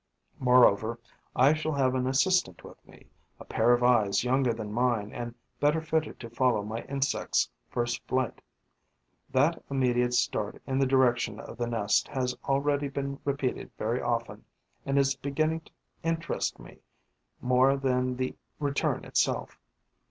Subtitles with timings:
[0.39, 0.97] Moreover,
[1.35, 3.05] I shall have an assistant with me,
[3.39, 8.01] a pair of eyes younger than mine and better fitted to follow my insects' first
[8.07, 8.41] flight.
[9.29, 14.43] That immediate start in the direction of the nest has already been repeated very often
[14.87, 15.71] and is beginning to
[16.01, 16.79] interest me
[17.39, 19.59] more than the return itself.